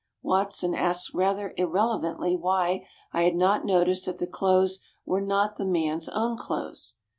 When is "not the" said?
5.21-5.63